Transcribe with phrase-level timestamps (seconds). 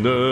[0.00, 0.29] Metálisis.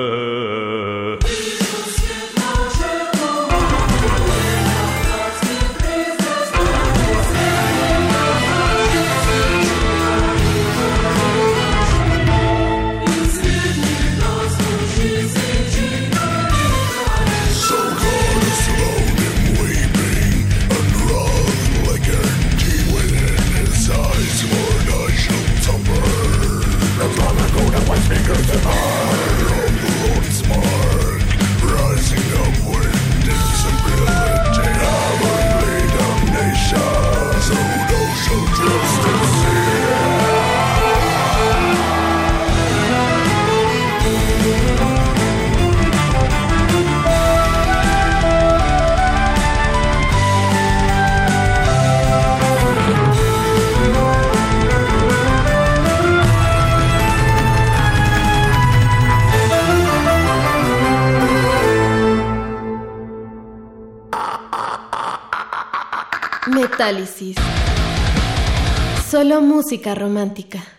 [69.69, 70.78] Música romántica.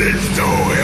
[0.00, 0.79] Let's do it!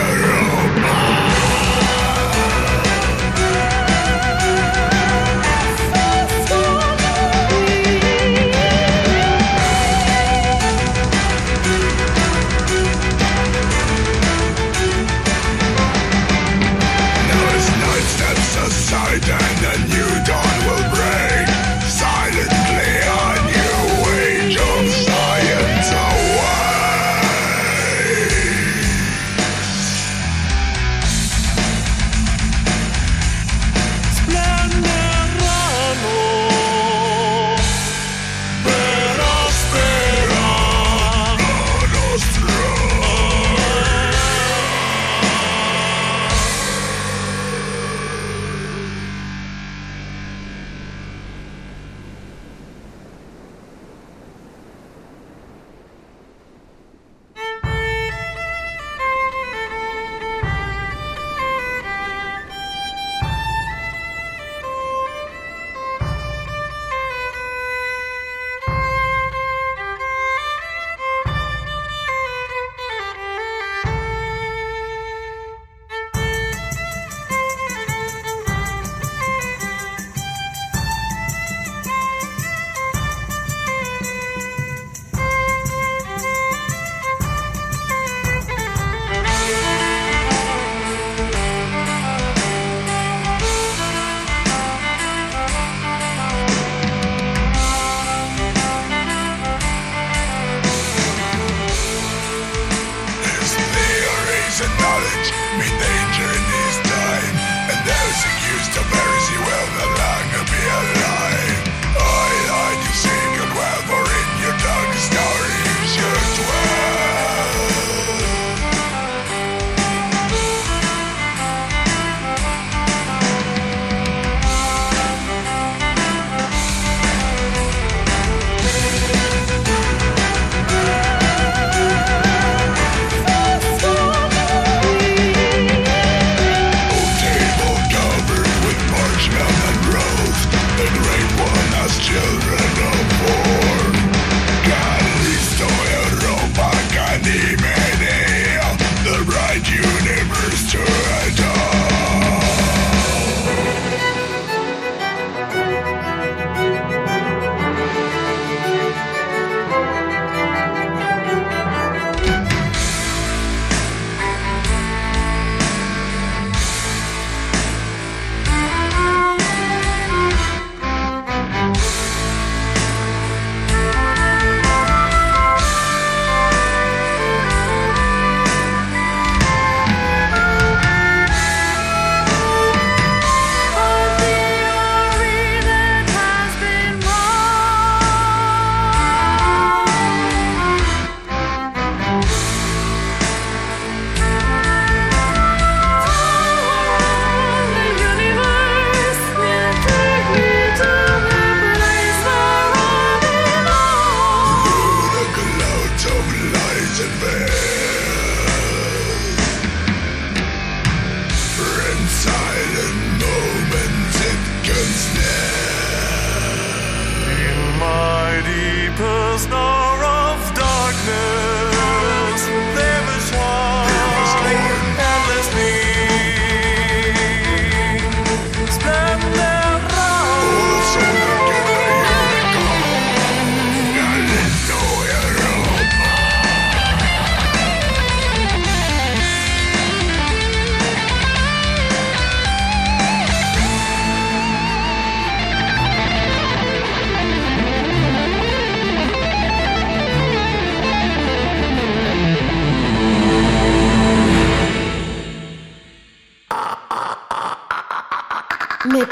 [218.47, 219.86] deepest night.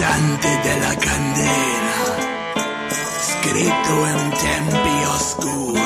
[0.00, 2.16] frizzante della candela,
[3.20, 5.80] scritto in tempi oscuri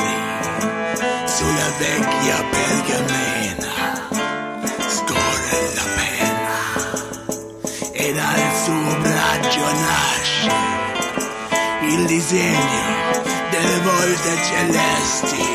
[1.25, 4.09] sulla vecchia pergamena,
[4.87, 6.57] scorre la pena
[7.93, 10.53] e dal suo braccio nasce
[11.89, 15.47] il disegno delle volte celesti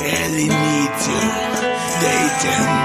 [0.00, 1.20] e l'inizio
[1.98, 2.79] dei tempi.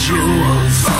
[0.00, 0.99] jewels.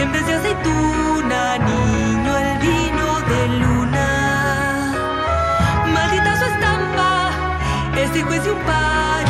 [0.00, 4.94] Siembres de aceituna, niño, el vino de luna.
[5.92, 7.30] Maldita su estampa,
[7.94, 9.29] este juez y un par.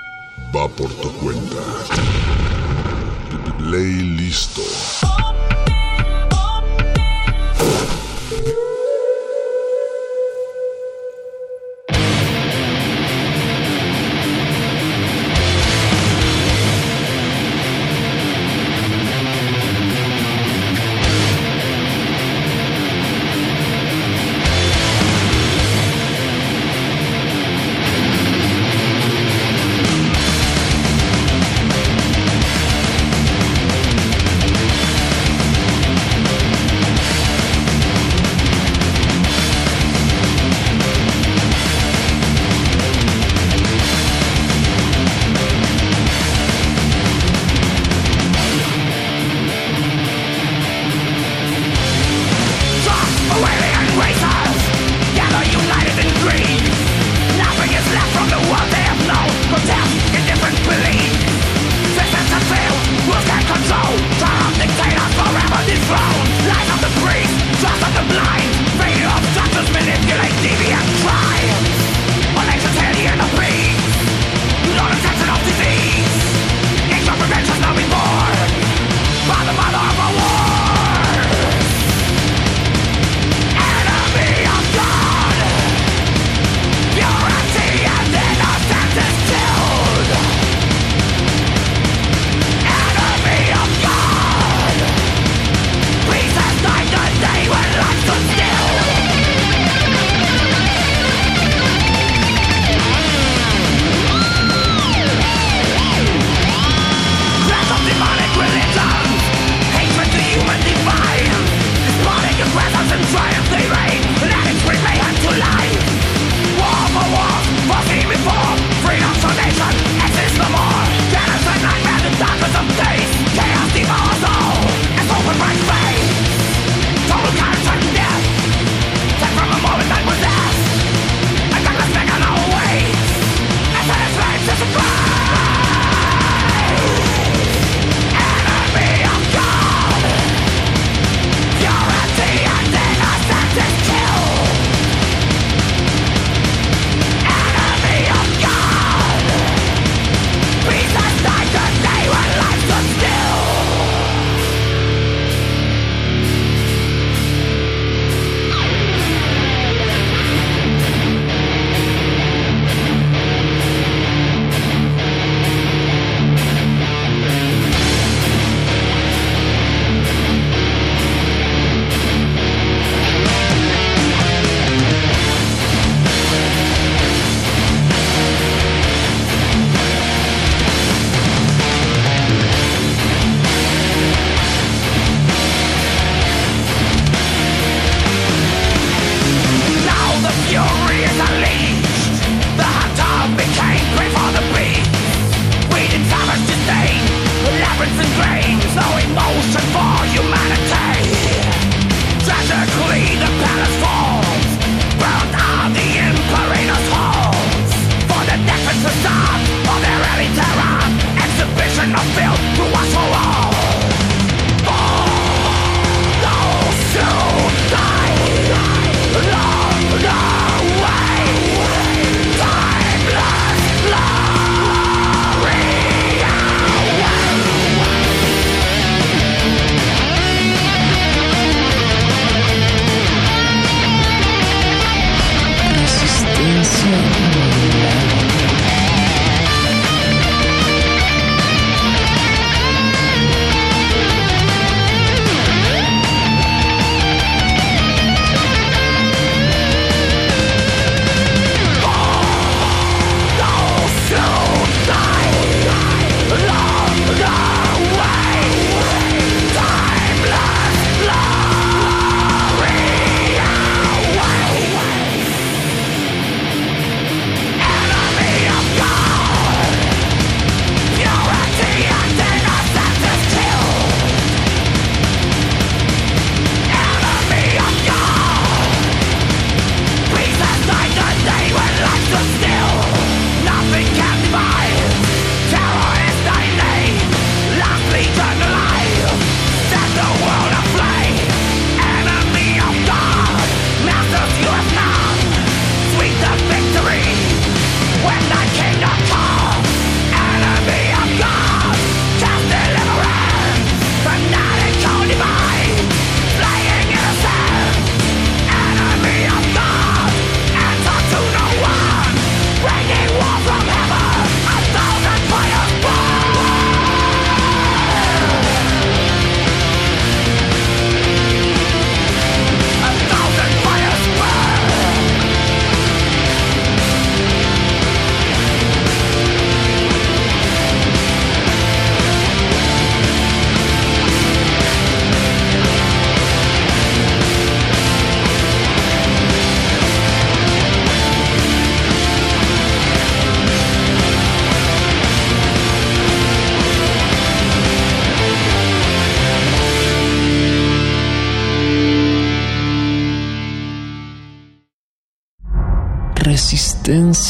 [0.55, 1.61] va por tu cuenta.
[3.57, 4.61] Play listo.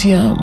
[0.04, 0.41] Resistencia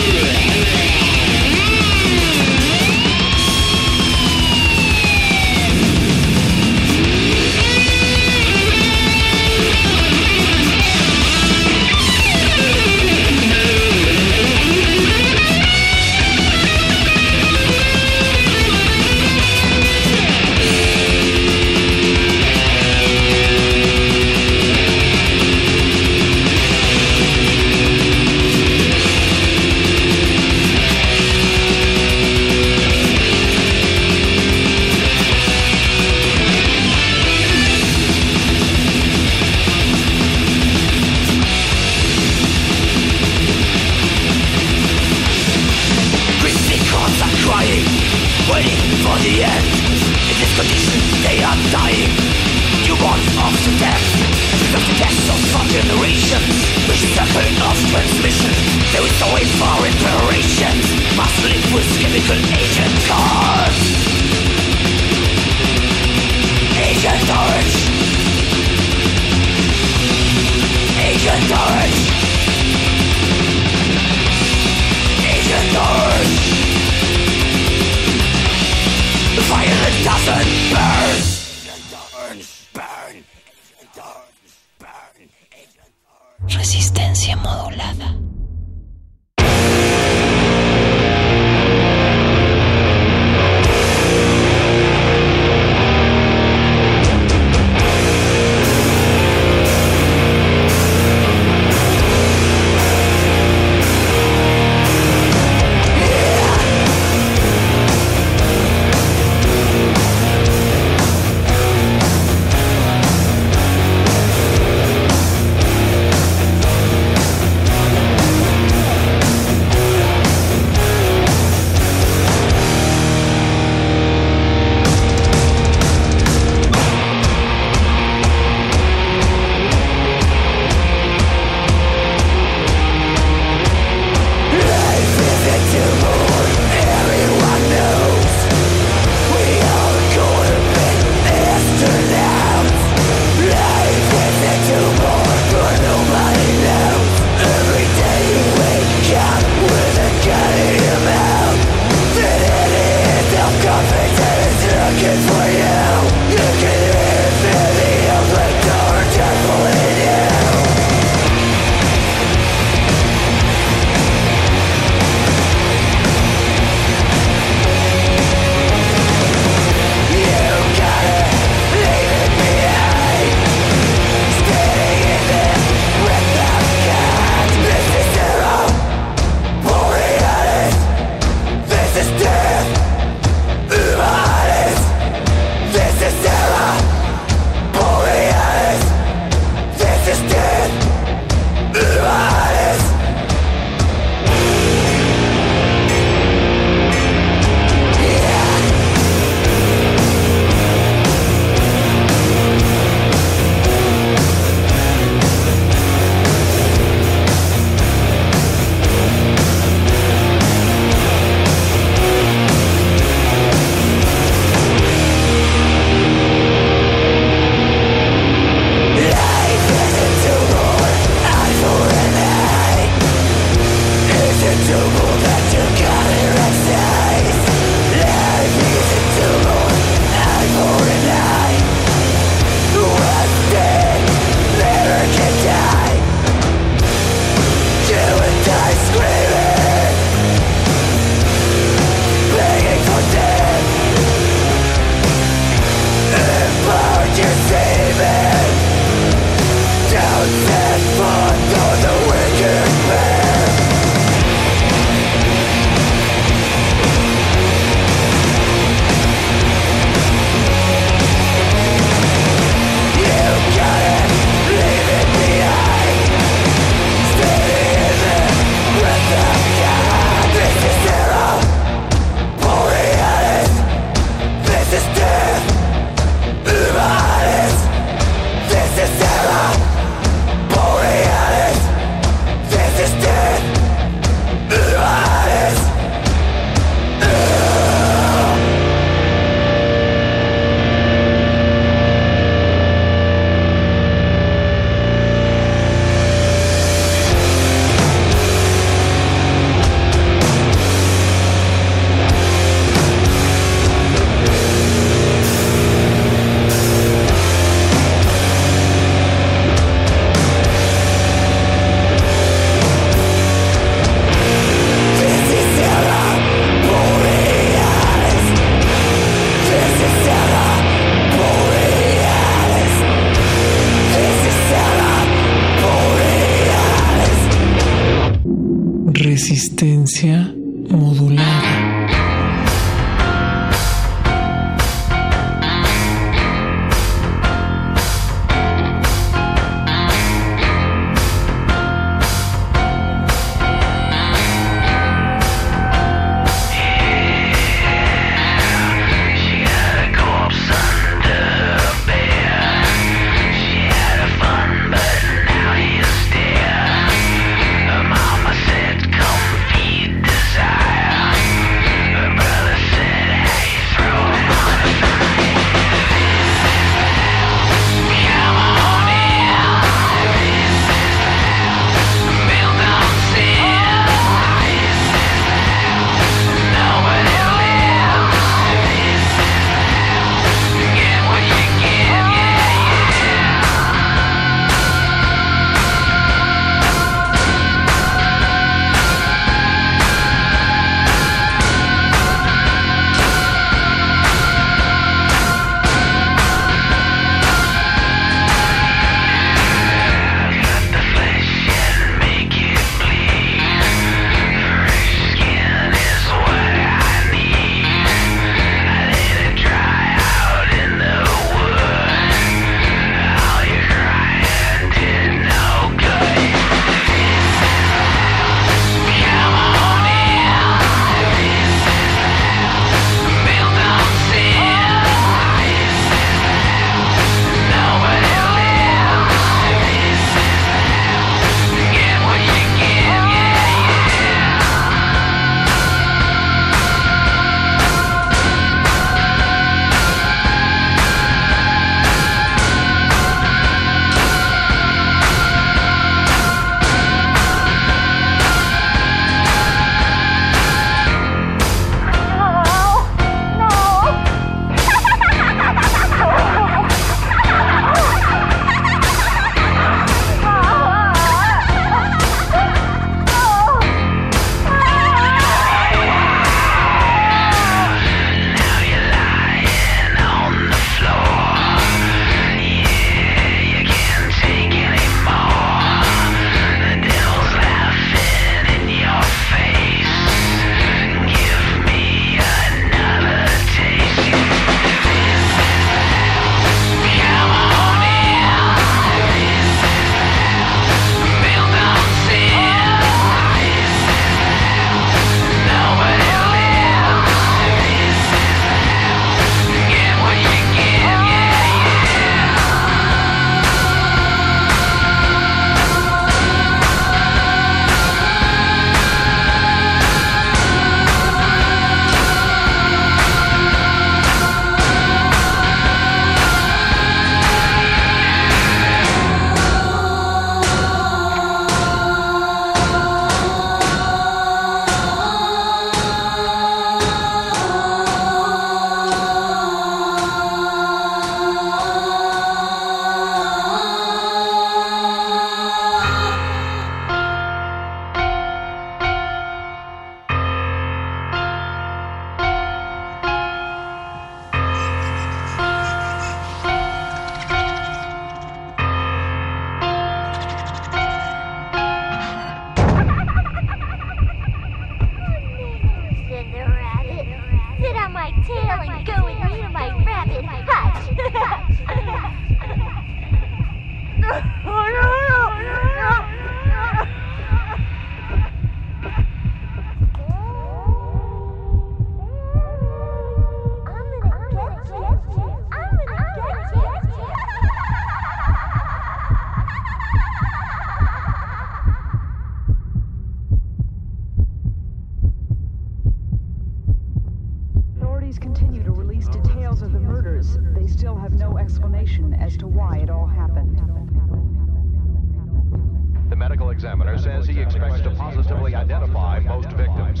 [596.18, 600.00] medical examiner says he expects to positively identify most victims.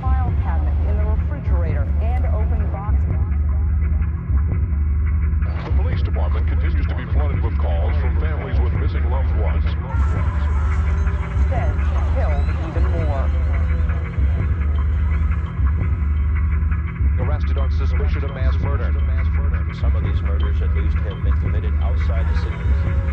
[0.00, 2.96] File cabinet in the refrigerator and open box.
[5.64, 9.64] The police department continues to be flooded with calls from families with missing loved ones.
[11.50, 11.76] Says
[12.14, 13.43] killed even more.
[17.34, 18.94] Arrested on suspicion of mass murder.
[19.80, 23.03] Some of these murders, at least, have been committed outside the city.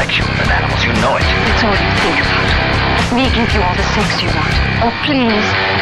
[0.00, 0.82] sex you animals.
[0.82, 1.24] You know it.
[1.52, 2.16] It's all you think.
[2.24, 3.12] about.
[3.12, 4.54] Me give you all the sex you want.
[4.80, 5.79] Oh, please.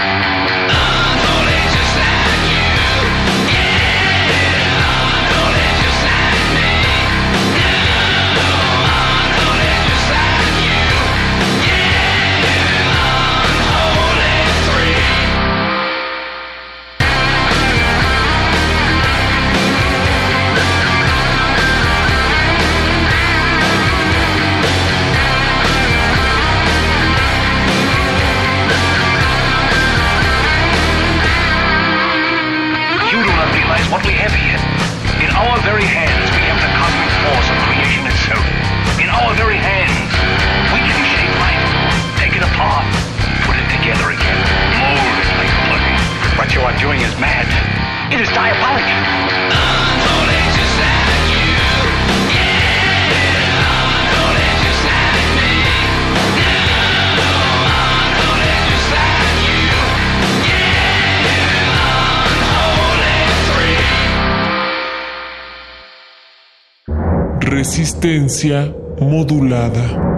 [68.01, 70.18] resistencia modulada.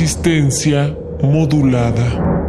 [0.00, 2.39] Resistencia modulada.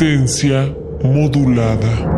[0.00, 0.72] Resistencia
[1.02, 2.17] modulada.